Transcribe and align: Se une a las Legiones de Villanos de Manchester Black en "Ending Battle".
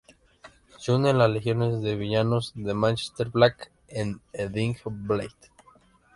Se 0.79 0.91
une 0.93 1.09
a 1.11 1.13
las 1.13 1.29
Legiones 1.29 1.83
de 1.83 1.95
Villanos 1.95 2.53
de 2.55 2.73
Manchester 2.73 3.29
Black 3.29 3.71
en 3.87 4.19
"Ending 4.33 4.75
Battle". 4.83 5.29